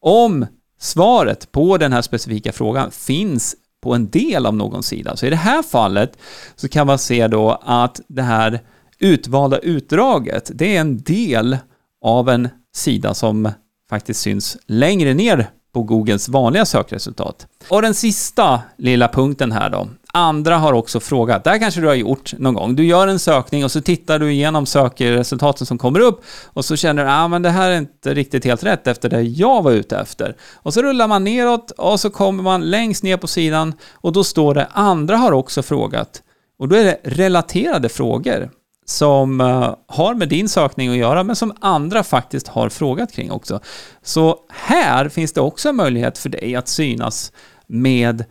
om 0.00 0.46
svaret 0.80 1.52
på 1.52 1.78
den 1.78 1.92
här 1.92 2.02
specifika 2.02 2.52
frågan 2.52 2.90
finns 2.90 3.56
på 3.82 3.94
en 3.94 4.10
del 4.10 4.46
av 4.46 4.54
någon 4.54 4.82
sida. 4.82 5.16
Så 5.16 5.26
i 5.26 5.30
det 5.30 5.36
här 5.36 5.62
fallet 5.62 6.18
så 6.56 6.68
kan 6.68 6.86
man 6.86 6.98
se 6.98 7.28
då 7.28 7.60
att 7.62 8.00
det 8.08 8.22
här 8.22 8.60
utvalda 8.98 9.58
utdraget, 9.58 10.50
det 10.54 10.76
är 10.76 10.80
en 10.80 11.02
del 11.02 11.56
av 12.02 12.28
en 12.28 12.48
sida 12.74 13.14
som 13.14 13.50
faktiskt 13.90 14.20
syns 14.20 14.56
längre 14.66 15.14
ner 15.14 15.50
på 15.74 15.82
Googles 15.82 16.28
vanliga 16.28 16.64
sökresultat. 16.64 17.46
Och 17.68 17.82
den 17.82 17.94
sista 17.94 18.62
lilla 18.76 19.08
punkten 19.08 19.52
här 19.52 19.70
då. 19.70 19.88
Andra 20.16 20.56
har 20.56 20.72
också 20.72 21.00
frågat, 21.00 21.44
det 21.44 21.50
här 21.50 21.58
kanske 21.58 21.80
du 21.80 21.86
har 21.86 21.94
gjort 21.94 22.32
någon 22.38 22.54
gång. 22.54 22.76
Du 22.76 22.84
gör 22.84 23.08
en 23.08 23.18
sökning 23.18 23.64
och 23.64 23.70
så 23.70 23.80
tittar 23.80 24.18
du 24.18 24.32
igenom 24.32 24.66
sökresultaten 24.66 25.66
som 25.66 25.78
kommer 25.78 26.00
upp 26.00 26.24
och 26.44 26.64
så 26.64 26.76
känner 26.76 27.04
du, 27.04 27.10
ah, 27.10 27.28
men 27.28 27.42
det 27.42 27.50
här 27.50 27.70
är 27.70 27.78
inte 27.78 28.14
riktigt 28.14 28.44
helt 28.44 28.64
rätt 28.64 28.86
efter 28.86 29.10
det 29.10 29.22
jag 29.22 29.62
var 29.62 29.72
ute 29.72 29.96
efter. 29.96 30.36
Och 30.54 30.74
så 30.74 30.82
rullar 30.82 31.08
man 31.08 31.24
neråt 31.24 31.70
och 31.70 32.00
så 32.00 32.10
kommer 32.10 32.42
man 32.42 32.70
längst 32.70 33.02
ner 33.02 33.16
på 33.16 33.26
sidan 33.26 33.74
och 33.92 34.12
då 34.12 34.24
står 34.24 34.54
det, 34.54 34.68
andra 34.72 35.16
har 35.16 35.32
också 35.32 35.62
frågat. 35.62 36.22
Och 36.58 36.68
då 36.68 36.76
är 36.76 36.84
det 36.84 36.98
relaterade 37.02 37.88
frågor 37.88 38.50
som 38.84 39.40
eh, 39.40 39.74
har 39.86 40.14
med 40.14 40.28
din 40.28 40.48
sökning 40.48 40.90
att 40.90 40.96
göra, 40.96 41.22
men 41.22 41.36
som 41.36 41.52
andra 41.60 42.04
faktiskt 42.04 42.48
har 42.48 42.68
frågat 42.68 43.12
kring 43.12 43.30
också. 43.30 43.60
Så 44.02 44.38
här 44.50 45.08
finns 45.08 45.32
det 45.32 45.40
också 45.40 45.68
en 45.68 45.76
möjlighet 45.76 46.18
för 46.18 46.28
dig 46.28 46.54
att 46.54 46.68
synas 46.68 47.32
med 47.66 48.24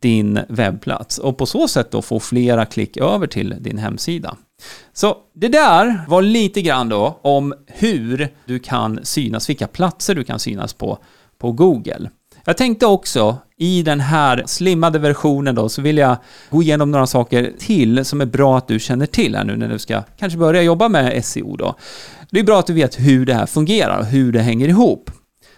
din 0.00 0.40
webbplats 0.48 1.18
och 1.18 1.38
på 1.38 1.46
så 1.46 1.68
sätt 1.68 1.90
då 1.90 2.02
få 2.02 2.20
flera 2.20 2.66
klick 2.66 2.96
över 2.96 3.26
till 3.26 3.56
din 3.60 3.78
hemsida. 3.78 4.36
Så 4.92 5.16
det 5.34 5.48
där 5.48 6.04
var 6.08 6.22
lite 6.22 6.62
grann 6.62 6.88
då 6.88 7.20
om 7.22 7.54
hur 7.66 8.28
du 8.44 8.58
kan 8.58 9.00
synas, 9.02 9.48
vilka 9.48 9.66
platser 9.66 10.14
du 10.14 10.24
kan 10.24 10.38
synas 10.38 10.72
på 10.74 10.98
på 11.38 11.52
Google. 11.52 12.10
Jag 12.44 12.56
tänkte 12.56 12.86
också 12.86 13.36
i 13.56 13.82
den 13.82 14.00
här 14.00 14.42
slimmade 14.46 14.98
versionen 14.98 15.54
då 15.54 15.68
så 15.68 15.82
vill 15.82 15.98
jag 15.98 16.16
gå 16.50 16.62
igenom 16.62 16.90
några 16.90 17.06
saker 17.06 17.52
till 17.58 18.04
som 18.04 18.20
är 18.20 18.26
bra 18.26 18.58
att 18.58 18.68
du 18.68 18.78
känner 18.78 19.06
till 19.06 19.36
här 19.36 19.44
nu 19.44 19.56
när 19.56 19.68
du 19.68 19.78
ska 19.78 20.02
kanske 20.18 20.38
börja 20.38 20.62
jobba 20.62 20.88
med 20.88 21.24
SEO 21.24 21.56
då. 21.56 21.74
Det 22.30 22.40
är 22.40 22.44
bra 22.44 22.58
att 22.58 22.66
du 22.66 22.72
vet 22.72 23.00
hur 23.00 23.26
det 23.26 23.34
här 23.34 23.46
fungerar 23.46 23.98
och 23.98 24.06
hur 24.06 24.32
det 24.32 24.40
hänger 24.40 24.68
ihop. 24.68 25.10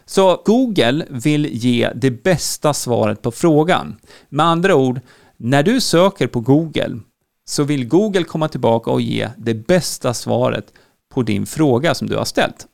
Så 0.04 0.42
Google 0.44 1.06
vill 1.10 1.46
ge 1.46 1.90
det 1.94 2.10
bästa 2.10 2.74
svaret 2.74 3.22
på 3.22 3.30
frågan. 3.30 3.96
Med 4.28 4.46
andra 4.46 4.74
ord, 4.74 5.00
när 5.36 5.62
du 5.62 5.80
söker 5.80 6.26
på 6.26 6.40
Google 6.40 6.98
så 7.44 7.64
vill 7.64 7.88
Google 7.88 8.24
komma 8.24 8.48
tillbaka 8.48 8.90
och 8.90 9.00
ge 9.00 9.28
det 9.36 9.54
bästa 9.54 10.14
svaret 10.14 10.72
på 11.14 11.22
din 11.22 11.46
fråga 11.46 11.94
som 11.94 12.08
du 12.08 12.16
har 12.16 12.24
ställt. 12.24 12.66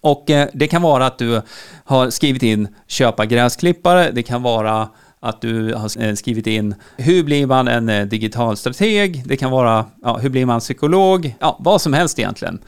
Och 0.00 0.30
eh, 0.30 0.48
det 0.52 0.68
kan 0.68 0.82
vara 0.82 1.06
att 1.06 1.18
du 1.18 1.42
har 1.84 2.10
skrivit 2.10 2.42
in 2.42 2.68
köpa 2.86 3.26
gräsklippare, 3.26 4.10
det 4.10 4.22
kan 4.22 4.42
vara 4.42 4.88
att 5.20 5.40
du 5.40 5.74
har 5.74 6.02
eh, 6.02 6.14
skrivit 6.14 6.46
in 6.46 6.74
hur 6.96 7.24
blir 7.24 7.46
man 7.46 7.68
en 7.68 7.88
eh, 7.88 8.06
digital 8.06 8.56
strateg, 8.56 9.22
det 9.26 9.36
kan 9.36 9.50
vara 9.50 9.86
ja, 10.02 10.16
hur 10.16 10.30
blir 10.30 10.46
man 10.46 10.60
psykolog, 10.60 11.34
ja, 11.40 11.56
vad 11.60 11.82
som 11.82 11.92
helst 11.92 12.18
egentligen. 12.18 12.60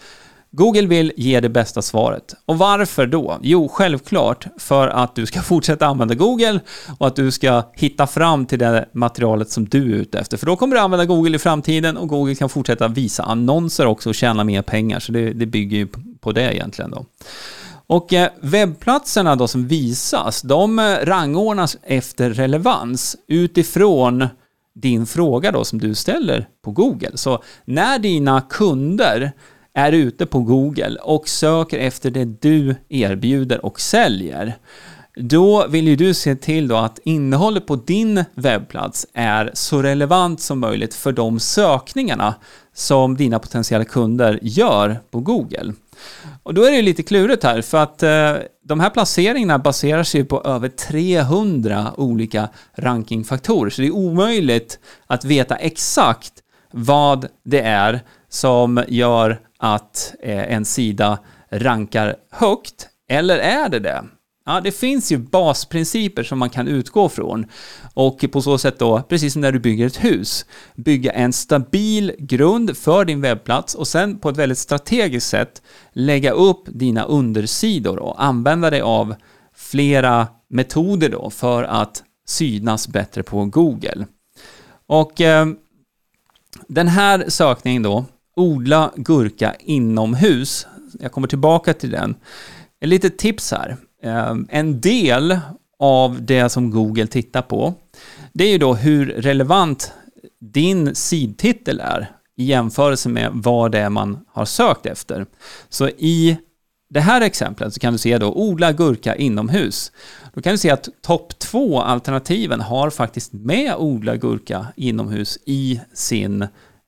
Google 0.53 0.87
vill 0.87 1.13
ge 1.17 1.41
det 1.41 1.49
bästa 1.49 1.83
svaret. 1.83 2.35
Och 2.47 2.59
varför 2.59 3.07
då? 3.07 3.39
Jo, 3.43 3.69
självklart 3.69 4.47
för 4.59 4.89
att 4.89 5.15
du 5.15 5.27
ska 5.27 5.43
fortsätta 5.43 5.87
använda 5.87 6.15
Google 6.15 6.61
och 6.99 7.07
att 7.07 7.17
du 7.17 7.31
ska 7.31 7.63
hitta 7.73 8.07
fram 8.07 8.47
till 8.47 8.59
det 8.59 8.89
materialet 8.93 9.51
som 9.51 9.65
du 9.65 9.93
är 9.93 9.97
ute 9.97 10.19
efter. 10.19 10.37
För 10.37 10.47
då 10.47 10.57
kommer 10.57 10.77
du 10.77 10.81
använda 10.81 11.05
Google 11.05 11.37
i 11.37 11.39
framtiden 11.39 11.97
och 11.97 12.09
Google 12.09 12.35
kan 12.35 12.49
fortsätta 12.49 12.89
visa 12.89 13.23
annonser 13.23 13.87
också 13.87 14.09
och 14.09 14.15
tjäna 14.15 14.45
mer 14.45 14.63
pengar. 14.63 15.01
Så 15.01 15.13
det, 15.13 15.33
det 15.33 15.47
bygger 15.47 15.77
ju 15.77 15.89
på 16.21 16.33
det 16.33 16.55
egentligen 16.55 16.91
då. 16.91 17.05
Och 17.87 18.13
eh, 18.13 18.31
webbplatserna 18.41 19.37
då 19.37 19.49
som 19.49 19.69
visas, 19.69 20.43
de 20.43 20.79
eh, 20.79 20.97
rangordnas 21.03 21.77
efter 21.83 22.31
relevans 22.31 23.17
utifrån 23.29 24.29
din 24.75 25.07
fråga 25.07 25.53
då 25.53 25.65
som 25.65 25.79
du 25.79 25.95
ställer 25.95 26.49
på 26.65 26.71
Google. 26.71 27.11
Så 27.15 27.43
när 27.65 27.99
dina 27.99 28.41
kunder 28.41 29.33
är 29.75 29.93
ute 29.93 30.27
på 30.27 30.41
Google 30.41 30.97
och 31.03 31.29
söker 31.29 31.79
efter 31.79 32.11
det 32.11 32.25
du 32.25 32.75
erbjuder 32.89 33.67
och 33.67 33.81
säljer, 33.81 34.57
då 35.17 35.67
vill 35.67 35.89
ju 35.89 35.97
du 35.97 36.15
se 36.15 36.35
till 36.35 36.69
då 36.69 36.77
att 36.77 36.99
innehållet 37.05 37.67
på 37.67 37.77
din 37.77 38.25
webbplats 38.35 39.07
är 39.15 39.51
så 39.55 39.83
relevant 39.83 40.41
som 40.41 40.61
möjligt 40.61 40.95
för 40.95 41.13
de 41.13 41.41
sökningarna 41.41 42.35
som 42.75 43.17
dina 43.17 43.39
potentiella 43.39 43.85
kunder 43.85 44.39
gör 44.43 45.01
på 45.11 45.21
Google. 45.21 45.73
Och 46.43 46.55
då 46.55 46.65
är 46.65 46.71
det 46.71 46.77
ju 46.77 46.83
lite 46.83 47.03
klurigt 47.03 47.45
här, 47.45 47.63
för 47.63 47.79
att 47.79 48.03
eh, 48.03 48.37
de 48.65 48.81
här 48.81 48.91
placeringarna 48.91 49.59
baserar 49.59 50.03
sig 50.03 50.25
på 50.25 50.43
över 50.43 50.69
300 50.69 51.93
olika 51.97 52.49
rankingfaktorer, 52.75 53.71
så 53.71 53.83
det 53.83 53.89
är 53.89 53.95
omöjligt 53.95 54.79
att 55.07 55.25
veta 55.25 55.57
exakt 55.57 56.33
vad 56.73 57.27
det 57.45 57.61
är 57.61 58.01
som 58.29 58.85
gör 58.89 59.41
att 59.59 60.15
eh, 60.23 60.53
en 60.53 60.65
sida 60.65 61.19
rankar 61.51 62.17
högt, 62.31 62.89
eller 63.09 63.39
är 63.39 63.69
det 63.69 63.79
det? 63.79 64.05
Ja, 64.47 64.61
det 64.61 64.73
finns 64.73 65.13
ju 65.13 65.19
basprinciper 65.19 66.23
som 66.23 66.39
man 66.39 66.51
kan 66.51 66.69
utgå 66.69 67.09
från 67.09 67.47
och 67.95 68.25
på 68.33 68.43
så 68.43 68.59
sätt 68.59 68.79
då, 68.79 69.03
precis 69.03 69.33
som 69.33 69.43
när 69.43 69.53
du 69.53 69.59
bygger 69.59 69.87
ett 69.87 70.05
hus, 70.05 70.47
bygga 70.75 71.13
en 71.13 71.33
stabil 71.33 72.13
grund 72.19 72.77
för 72.77 73.05
din 73.05 73.21
webbplats 73.21 73.75
och 73.75 73.89
sen 73.89 74.19
på 74.19 74.29
ett 74.29 74.37
väldigt 74.37 74.59
strategiskt 74.59 75.29
sätt 75.29 75.63
lägga 75.93 76.31
upp 76.33 76.63
dina 76.67 77.05
undersidor 77.05 77.99
och 77.99 78.25
använda 78.25 78.71
dig 78.71 78.81
av 78.81 79.15
flera 79.55 80.29
metoder 80.49 81.09
då 81.09 81.31
för 81.31 81.63
att 81.63 82.03
synas 82.27 82.89
bättre 82.89 83.23
på 83.23 83.45
Google. 83.45 84.07
Och 84.87 85.21
eh, 85.21 85.47
den 86.69 86.89
här 86.89 87.25
sökningen 87.29 87.83
då, 87.83 88.05
odla 88.37 88.93
gurka 88.97 89.55
inomhus, 89.61 90.67
jag 91.01 91.13
kommer 91.13 91.29
tillbaka 91.29 91.75
till 91.75 91.91
den. 91.91 92.15
Ett 92.81 92.89
litet 92.89 93.19
tips 93.19 93.51
här. 93.51 93.77
Ehm, 94.03 94.47
en 94.51 94.81
del 94.81 95.39
av 95.79 96.23
det 96.23 96.49
som 96.49 96.71
Google 96.71 97.07
tittar 97.07 97.43
på, 97.43 97.75
det 98.33 98.45
är 98.45 98.53
ju 98.53 98.59
då 98.59 98.75
hur 98.75 99.07
relevant 99.07 99.93
din 100.41 100.95
sidtitel 100.95 101.81
är 101.81 102.11
i 102.37 102.45
jämförelse 102.45 103.09
med 103.09 103.31
vad 103.35 103.73
det 103.73 103.79
är 103.79 103.91
man 103.91 104.19
har 104.29 104.45
sökt 104.45 104.87
efter. 104.87 105.27
Så 105.69 105.89
i 105.89 106.39
det 106.91 107.01
här 107.01 107.21
exemplet 107.21 107.75
så 107.75 107.81
kan 107.81 107.93
du 107.93 107.99
se 107.99 108.19
då 108.19 108.33
odla 108.33 108.73
gurka 108.73 109.17
inomhus. 109.17 109.93
Då 110.35 110.43
kan 110.43 110.53
du 110.53 110.59
se 110.59 110.71
att 110.71 110.89
topp 111.03 111.39
två 111.39 111.81
alternativen 111.81 112.61
har 112.61 112.91
faktiskt 112.91 113.33
med 113.33 113.75
odla 113.77 114.17
gurka 114.17 114.67
inomhus 114.77 115.39
i 115.47 115.81
sin 115.95 116.43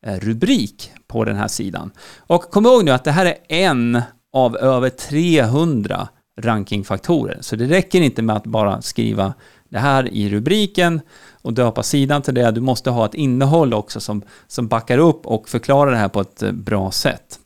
eh, 0.07 0.19
rubrik 0.21 0.92
på 1.07 1.25
den 1.25 1.37
här 1.37 1.49
sidan. 1.49 1.90
Och 2.19 2.42
kom 2.42 2.66
ihåg 2.66 2.85
nu 2.85 2.90
att 2.90 3.04
det 3.04 3.11
här 3.11 3.26
är 3.26 3.37
en 3.49 4.02
av 4.33 4.57
över 4.57 4.90
300 4.90 6.09
rankingfaktorer. 6.41 7.39
Så 7.41 7.57
det 7.57 7.67
räcker 7.67 8.01
inte 8.01 8.23
med 8.23 8.37
att 8.37 8.47
bara 8.47 8.83
skriva 8.83 9.35
det 9.69 9.79
här 9.79 10.15
i 10.15 10.29
rubriken 10.29 11.01
och 11.43 11.53
döpa 11.53 11.83
sidan 11.83 12.23
till 12.23 12.35
det. 12.35 12.51
Du 12.51 12.61
måste 12.61 12.91
ha 12.91 13.07
ett 13.07 13.15
innehåll 13.15 13.75
också 13.75 14.01
som, 14.01 14.23
som 14.47 14.69
backar 14.69 14.99
upp 14.99 15.27
och 15.27 15.49
förklarar 15.49 15.91
det 15.91 15.97
här 15.97 16.09
på 16.09 16.21
ett 16.21 16.43
eh, 16.43 16.53
bra 16.53 16.91
sätt. 16.91 17.39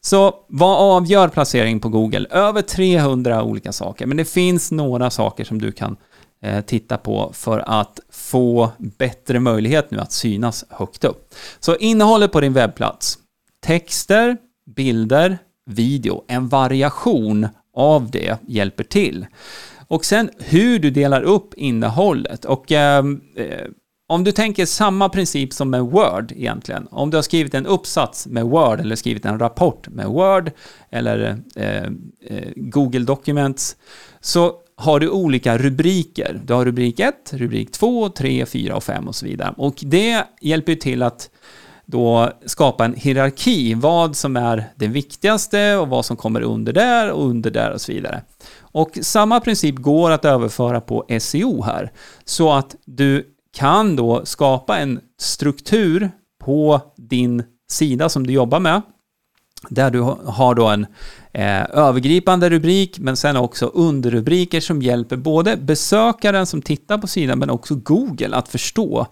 Så 0.00 0.34
vad 0.48 0.96
avgör 0.96 1.28
placering 1.28 1.80
på 1.80 1.88
Google? 1.88 2.26
Över 2.30 2.62
300 2.62 3.42
olika 3.42 3.72
saker, 3.72 4.06
men 4.06 4.16
det 4.16 4.24
finns 4.24 4.70
några 4.70 5.10
saker 5.10 5.44
som 5.44 5.60
du 5.60 5.72
kan 5.72 5.96
eh, 6.42 6.60
titta 6.60 6.98
på 6.98 7.30
för 7.34 7.58
att 7.66 8.00
få 8.10 8.70
bättre 8.78 9.40
möjlighet 9.40 9.90
nu 9.90 9.98
att 9.98 10.12
synas 10.12 10.64
högt 10.68 11.04
upp. 11.04 11.34
Så 11.60 11.76
innehållet 11.76 12.32
på 12.32 12.40
din 12.40 12.52
webbplats, 12.52 13.18
texter, 13.66 14.36
bilder, 14.76 15.38
video, 15.66 16.24
en 16.28 16.48
variation 16.48 17.48
av 17.74 18.10
det 18.10 18.38
hjälper 18.46 18.84
till. 18.84 19.26
Och 19.88 20.04
sen 20.04 20.30
hur 20.38 20.78
du 20.78 20.90
delar 20.90 21.22
upp 21.22 21.54
innehållet. 21.56 22.44
Och 22.44 22.72
ehm, 22.72 23.20
eh, 23.36 23.66
om 24.06 24.24
du 24.24 24.32
tänker 24.32 24.66
samma 24.66 25.08
princip 25.08 25.52
som 25.52 25.70
med 25.70 25.80
Word 25.80 26.32
egentligen. 26.32 26.88
Om 26.90 27.10
du 27.10 27.16
har 27.16 27.22
skrivit 27.22 27.54
en 27.54 27.66
uppsats 27.66 28.26
med 28.26 28.44
Word 28.44 28.80
eller 28.80 28.96
skrivit 28.96 29.24
en 29.24 29.38
rapport 29.38 29.88
med 29.88 30.06
Word 30.06 30.50
eller 30.90 31.38
eh, 31.56 31.82
eh, 32.26 32.48
Google 32.56 33.04
Documents 33.04 33.76
så 34.20 34.52
har 34.76 35.00
du 35.00 35.08
olika 35.08 35.58
rubriker. 35.58 36.40
Du 36.44 36.54
har 36.54 36.64
rubrik 36.64 37.00
1, 37.00 37.14
rubrik 37.32 37.72
2, 37.72 38.08
3, 38.08 38.46
4 38.46 38.76
och 38.76 38.84
5 38.84 39.08
och 39.08 39.14
så 39.14 39.26
vidare. 39.26 39.54
Och 39.56 39.74
det 39.82 40.24
hjälper 40.40 40.74
till 40.74 41.02
att 41.02 41.30
då 41.92 42.30
skapa 42.46 42.84
en 42.84 42.94
hierarki, 42.94 43.74
vad 43.74 44.16
som 44.16 44.36
är 44.36 44.64
det 44.76 44.86
viktigaste 44.86 45.76
och 45.76 45.88
vad 45.88 46.04
som 46.04 46.16
kommer 46.16 46.40
under 46.40 46.72
där 46.72 47.10
och 47.10 47.26
under 47.26 47.50
där 47.50 47.70
och 47.70 47.80
så 47.80 47.92
vidare. 47.92 48.22
Och 48.60 48.98
samma 49.02 49.40
princip 49.40 49.76
går 49.76 50.10
att 50.10 50.24
överföra 50.24 50.80
på 50.80 51.06
SEO 51.20 51.62
här, 51.62 51.92
så 52.24 52.52
att 52.52 52.76
du 52.84 53.26
kan 53.56 53.96
då 53.96 54.24
skapa 54.24 54.78
en 54.78 55.00
struktur 55.20 56.10
på 56.44 56.80
din 56.96 57.42
sida 57.70 58.08
som 58.08 58.26
du 58.26 58.32
jobbar 58.32 58.60
med, 58.60 58.82
där 59.68 59.90
du 59.90 60.00
har 60.24 60.54
då 60.54 60.66
en 60.66 60.86
eh, 61.32 61.62
övergripande 61.62 62.50
rubrik, 62.50 62.98
men 62.98 63.16
sen 63.16 63.36
också 63.36 63.66
underrubriker 63.66 64.60
som 64.60 64.82
hjälper 64.82 65.16
både 65.16 65.56
besökaren 65.56 66.46
som 66.46 66.62
tittar 66.62 66.98
på 66.98 67.06
sidan, 67.06 67.38
men 67.38 67.50
också 67.50 67.74
Google 67.74 68.36
att 68.36 68.48
förstå 68.48 69.06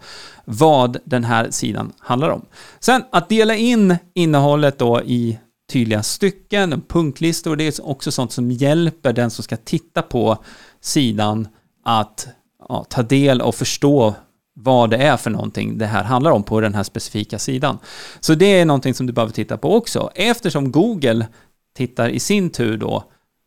vad 0.45 0.97
den 1.03 1.23
här 1.23 1.51
sidan 1.51 1.91
handlar 1.99 2.29
om. 2.29 2.45
Sen 2.79 3.03
att 3.11 3.29
dela 3.29 3.55
in 3.55 3.97
innehållet 4.13 4.79
då 4.79 5.01
i 5.01 5.39
tydliga 5.71 6.03
stycken, 6.03 6.81
punktlistor, 6.87 7.55
det 7.55 7.63
är 7.63 7.85
också 7.85 8.11
sånt 8.11 8.31
som 8.31 8.51
hjälper 8.51 9.13
den 9.13 9.31
som 9.31 9.43
ska 9.43 9.57
titta 9.57 10.01
på 10.01 10.37
sidan 10.81 11.47
att 11.85 12.27
ja, 12.69 12.85
ta 12.89 13.03
del 13.03 13.41
och 13.41 13.55
förstå 13.55 14.15
vad 14.53 14.89
det 14.89 14.97
är 14.97 15.17
för 15.17 15.29
någonting 15.29 15.77
det 15.77 15.85
här 15.85 16.03
handlar 16.03 16.31
om 16.31 16.43
på 16.43 16.61
den 16.61 16.73
här 16.73 16.83
specifika 16.83 17.39
sidan. 17.39 17.77
Så 18.19 18.35
det 18.35 18.59
är 18.59 18.65
någonting 18.65 18.93
som 18.93 19.07
du 19.07 19.13
behöver 19.13 19.33
titta 19.33 19.57
på 19.57 19.75
också, 19.75 20.11
eftersom 20.15 20.71
Google 20.71 21.27
tittar 21.75 22.09
i 22.09 22.19
sin 22.19 22.49
tur 22.49 22.77
då 22.77 23.03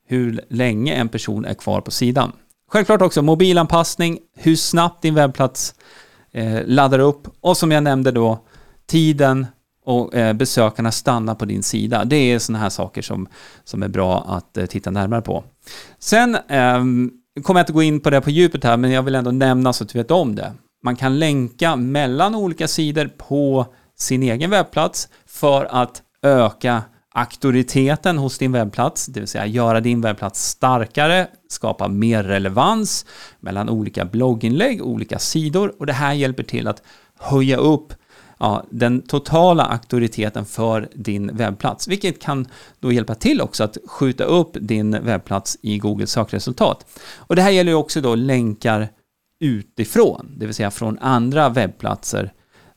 hur 0.06 0.40
länge 0.48 0.94
en 0.94 1.08
person 1.08 1.44
är 1.44 1.54
kvar 1.54 1.80
på 1.80 1.90
sidan. 1.90 2.32
Självklart 2.70 3.02
också 3.02 3.22
mobilanpassning, 3.22 4.18
hur 4.36 4.56
snabbt 4.56 5.02
din 5.02 5.14
webbplats 5.14 5.74
eh, 6.32 6.60
laddar 6.66 6.98
upp 6.98 7.28
och 7.40 7.56
som 7.56 7.70
jag 7.70 7.82
nämnde 7.82 8.10
då 8.10 8.44
tiden 8.86 9.46
och 9.84 10.14
eh, 10.14 10.32
besökarna 10.32 10.92
stannar 10.92 11.34
på 11.34 11.44
din 11.44 11.62
sida. 11.62 12.04
Det 12.04 12.16
är 12.16 12.38
sådana 12.38 12.62
här 12.62 12.70
saker 12.70 13.02
som, 13.02 13.28
som 13.64 13.82
är 13.82 13.88
bra 13.88 14.24
att 14.28 14.56
eh, 14.56 14.66
titta 14.66 14.90
närmare 14.90 15.22
på. 15.22 15.44
Sen 15.98 16.34
eh, 16.34 16.84
kommer 17.42 17.60
jag 17.60 17.62
inte 17.62 17.72
gå 17.72 17.82
in 17.82 18.00
på 18.00 18.10
det 18.10 18.20
på 18.20 18.30
djupet 18.30 18.64
här, 18.64 18.76
men 18.76 18.90
jag 18.90 19.02
vill 19.02 19.14
ändå 19.14 19.30
nämna 19.30 19.72
så 19.72 19.84
att 19.84 19.90
du 19.90 19.98
vet 19.98 20.10
om 20.10 20.34
det. 20.34 20.52
Man 20.84 20.96
kan 20.96 21.18
länka 21.18 21.76
mellan 21.76 22.34
olika 22.34 22.68
sidor 22.68 23.10
på 23.18 23.66
sin 23.96 24.22
egen 24.22 24.50
webbplats 24.50 25.08
för 25.26 25.64
att 25.64 26.02
öka 26.22 26.82
auktoriteten 27.14 28.18
hos 28.18 28.38
din 28.38 28.52
webbplats, 28.52 29.06
det 29.06 29.20
vill 29.20 29.28
säga 29.28 29.46
göra 29.46 29.80
din 29.80 30.00
webbplats 30.00 30.48
starkare, 30.48 31.26
skapa 31.48 31.88
mer 31.88 32.22
relevans 32.22 33.06
mellan 33.40 33.68
olika 33.68 34.04
blogginlägg, 34.04 34.82
olika 34.82 35.18
sidor 35.18 35.74
och 35.78 35.86
det 35.86 35.92
här 35.92 36.12
hjälper 36.12 36.42
till 36.42 36.68
att 36.68 36.82
höja 37.18 37.56
upp 37.56 37.92
ja, 38.38 38.64
den 38.70 39.02
totala 39.02 39.64
auktoriteten 39.64 40.44
för 40.44 40.88
din 40.94 41.36
webbplats, 41.36 41.88
vilket 41.88 42.22
kan 42.22 42.46
då 42.80 42.92
hjälpa 42.92 43.14
till 43.14 43.40
också 43.40 43.64
att 43.64 43.76
skjuta 43.86 44.24
upp 44.24 44.56
din 44.60 44.90
webbplats 44.90 45.58
i 45.62 45.78
Googles 45.78 46.10
sökresultat. 46.10 46.86
Och 47.16 47.36
det 47.36 47.42
här 47.42 47.50
gäller 47.50 47.72
ju 47.72 47.76
också 47.76 48.00
då 48.00 48.14
länkar 48.14 48.88
utifrån, 49.44 50.34
det 50.36 50.46
vill 50.46 50.54
säga 50.54 50.70
från 50.70 50.98
andra 50.98 51.48
webbplatser 51.48 52.32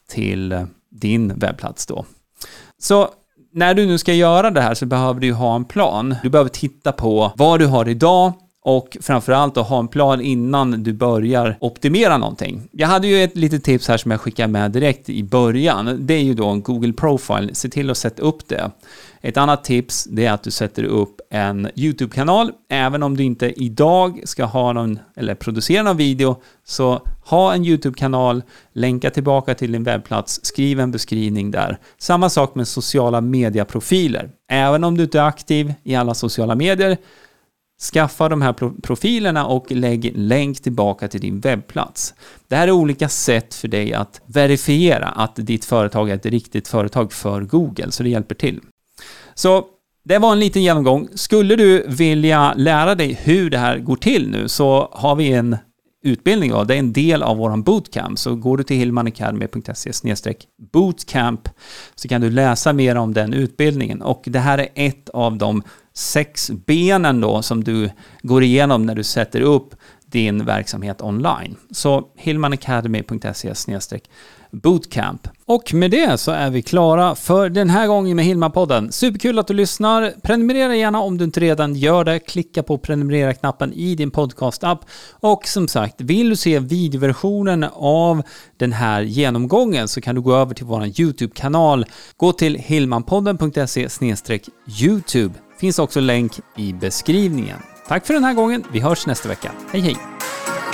till 0.10 0.66
din 0.92 1.40
webbplats 1.40 1.86
då. 1.86 2.06
Så 2.78 3.10
när 3.54 3.74
du 3.74 3.86
nu 3.86 3.98
ska 3.98 4.14
göra 4.14 4.52
det 4.52 4.62
här 4.62 4.74
så 4.74 4.86
behöver 4.86 5.20
du 5.20 5.34
ha 5.34 5.56
en 5.56 5.66
plan. 5.66 6.16
Du 6.24 6.30
behöver 6.30 6.50
titta 6.50 6.92
på 6.92 7.32
vad 7.36 7.60
du 7.60 7.66
har 7.66 7.90
idag 7.90 8.34
och 8.68 8.98
framförallt 9.02 9.58
att 9.58 9.68
ha 9.68 9.80
en 9.80 9.88
plan 9.88 10.22
innan 10.22 10.84
du 10.84 10.94
börjar 10.94 11.58
optimera 11.60 12.18
någonting. 12.18 12.70
Jag 12.72 12.88
hade 12.88 13.08
ju 13.08 13.24
ett 13.24 13.36
litet 13.36 13.64
tips 13.64 13.88
här 13.88 13.98
som 13.98 14.12
jag 14.12 14.22
skickar 14.22 14.48
med 14.48 14.72
direkt 14.72 15.10
i 15.10 15.24
början. 15.24 15.98
Det 16.00 16.14
är 16.14 16.24
ju 16.24 16.34
då 16.34 16.48
en 16.48 16.62
Google 16.62 16.94
Profile. 16.94 17.56
Se 17.56 17.70
till 17.70 17.90
att 17.90 17.98
sätta 17.98 18.22
upp 18.22 18.48
det. 18.48 18.72
Ett 19.22 19.38
annat 19.38 19.64
tips 19.64 20.08
det 20.12 20.26
är 20.26 20.32
att 20.32 20.44
du 20.44 20.52
sätter 20.52 20.84
upp 20.84 21.22
en 21.30 21.70
YouTube-kanal. 21.76 22.52
Även 22.70 23.04
om 23.04 23.18
du 23.18 23.24
inte 23.24 23.64
idag 23.64 24.22
ska 24.24 24.46
ha 24.46 24.74
någon 24.74 25.00
eller 25.16 25.36
producera 25.36 25.84
någon 25.84 25.98
video 25.98 26.36
så 26.66 27.02
ha 27.26 27.54
en 27.54 27.66
YouTube-kanal, 27.66 28.44
länka 28.74 29.10
tillbaka 29.10 29.56
till 29.56 29.72
din 29.72 29.84
webbplats, 29.84 30.40
skriv 30.44 30.80
en 30.80 30.92
beskrivning 30.92 31.52
där. 31.52 31.78
Samma 31.98 32.30
sak 32.30 32.56
med 32.56 32.68
sociala 32.68 33.22
medieprofiler. 33.22 34.30
Även 34.50 34.84
om 34.84 34.98
du 34.98 35.04
inte 35.04 35.20
är 35.20 35.24
aktiv 35.24 35.74
i 35.84 35.96
alla 35.96 36.14
sociala 36.14 36.56
medier 36.56 36.98
Skaffa 37.82 38.30
de 38.30 38.42
här 38.42 38.54
profilerna 38.82 39.46
och 39.46 39.72
lägg 39.72 40.12
länk 40.16 40.60
tillbaka 40.60 41.08
till 41.08 41.22
din 41.22 41.40
webbplats. 41.40 42.14
Det 42.48 42.56
här 42.56 42.68
är 42.68 42.72
olika 42.72 43.10
sätt 43.10 43.54
för 43.54 43.68
dig 43.68 43.94
att 43.94 44.22
verifiera 44.26 45.08
att 45.08 45.36
ditt 45.36 45.66
företag 45.66 46.10
är 46.10 46.16
ett 46.16 46.26
riktigt 46.26 46.68
företag 46.68 47.14
för 47.14 47.42
Google, 47.42 47.92
så 47.92 48.04
det 48.04 48.10
hjälper 48.10 48.36
till. 48.36 48.62
Så 49.34 49.66
det 50.04 50.18
var 50.18 50.32
en 50.32 50.40
liten 50.40 50.64
genomgång. 50.64 51.08
Skulle 51.16 51.56
du 51.56 51.86
vilja 51.88 52.54
lära 52.54 52.96
dig 52.96 53.20
hur 53.24 53.50
det 53.50 53.58
här 53.58 53.80
går 53.80 53.96
till 53.96 54.30
nu 54.30 54.48
så 54.48 54.90
har 54.92 55.16
vi 55.16 55.34
en 55.34 55.58
utbildning 56.04 56.54
av. 56.54 56.68
Det 56.68 56.76
är 56.76 56.80
en 56.80 56.94
del 56.94 57.24
av 57.24 57.38
vår 57.38 57.58
bootcamp. 57.58 58.20
Så 58.20 58.36
går 58.36 58.58
du 58.58 58.64
till 58.64 58.78
hillmanacademy.se 58.78 60.34
bootcamp 60.72 61.50
så 61.96 62.08
kan 62.08 62.22
du 62.22 62.30
läsa 62.30 62.74
mer 62.74 62.96
om 62.96 63.14
den 63.14 63.34
utbildningen. 63.34 64.02
Och 64.02 64.24
det 64.26 64.40
här 64.40 64.58
är 64.58 64.68
ett 64.76 65.10
av 65.10 65.38
de 65.38 65.64
sex 65.98 66.52
benen 66.66 67.22
då 67.22 67.42
som 67.42 67.64
du 67.64 67.90
går 68.22 68.44
igenom 68.44 68.86
när 68.86 68.96
du 68.96 69.04
sätter 69.04 69.42
upp 69.42 69.76
din 70.06 70.46
verksamhet 70.46 71.02
online. 71.02 71.56
Så 71.72 72.08
hillmanacademy.se 72.16 73.56
bootcamp. 74.52 75.28
Och 75.46 75.74
med 75.74 75.92
det 75.92 76.18
så 76.18 76.32
är 76.32 76.50
vi 76.50 76.62
klara 76.62 77.16
för 77.16 77.50
den 77.50 77.70
här 77.70 77.88
gången 77.88 78.16
med 78.16 78.26
Hilma-podden. 78.26 78.92
Superkul 78.92 79.40
att 79.40 79.48
du 79.48 79.54
lyssnar. 79.54 80.14
Prenumerera 80.24 80.76
gärna 80.76 81.02
om 81.02 81.18
du 81.18 81.24
inte 81.24 81.40
redan 81.40 81.76
gör 81.76 82.04
det. 82.04 82.20
Klicka 82.20 82.64
på 82.64 82.78
prenumerera-knappen 82.78 83.74
i 83.74 83.96
din 83.96 84.12
podcast-app. 84.12 84.80
Och 85.12 85.48
som 85.48 85.68
sagt, 85.68 86.02
vill 86.02 86.30
du 86.30 86.36
se 86.36 86.60
videoversionen 86.60 87.66
av 87.74 88.22
den 88.58 88.74
här 88.74 89.02
genomgången 89.02 89.88
så 89.88 90.02
kan 90.02 90.16
du 90.16 90.22
gå 90.22 90.36
över 90.36 90.54
till 90.54 90.66
vår 90.66 91.02
YouTube-kanal. 91.02 91.86
Gå 92.18 92.32
till 92.32 92.56
hillmanpodden.se 92.56 93.88
YouTube. 94.82 95.34
Finns 95.60 95.80
också 95.80 96.00
länk 96.00 96.34
i 96.58 96.74
beskrivningen. 96.74 97.58
Tack 97.88 98.06
för 98.06 98.14
den 98.14 98.24
här 98.24 98.34
gången. 98.34 98.64
Vi 98.72 98.80
hörs 98.80 99.08
nästa 99.08 99.30
vecka. 99.30 99.52
Hej 99.72 99.82
hej! 99.82 99.98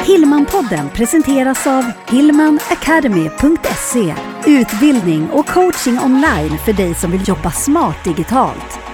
Hillmanpodden 0.05 0.89
presenteras 0.89 1.67
av 1.67 1.83
hillmanacademy.se 2.09 4.15
Utbildning 4.45 5.29
och 5.29 5.47
coaching 5.47 5.99
online 5.99 6.57
för 6.65 6.73
dig 6.73 6.95
som 6.95 7.11
vill 7.11 7.27
jobba 7.27 7.51
smart 7.51 8.03
digitalt. 8.03 8.92